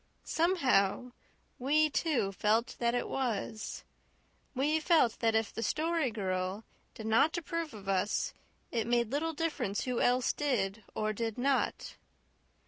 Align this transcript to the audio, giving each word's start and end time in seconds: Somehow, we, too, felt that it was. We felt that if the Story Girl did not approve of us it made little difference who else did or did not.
Somehow, 0.25 1.11
we, 1.59 1.87
too, 1.87 2.31
felt 2.31 2.75
that 2.79 2.95
it 2.95 3.07
was. 3.07 3.83
We 4.55 4.79
felt 4.79 5.19
that 5.19 5.35
if 5.35 5.53
the 5.53 5.61
Story 5.61 6.09
Girl 6.09 6.63
did 6.95 7.05
not 7.05 7.37
approve 7.37 7.71
of 7.71 7.87
us 7.87 8.33
it 8.71 8.87
made 8.87 9.11
little 9.11 9.33
difference 9.33 9.83
who 9.83 10.01
else 10.01 10.33
did 10.33 10.83
or 10.95 11.13
did 11.13 11.37
not. 11.37 11.93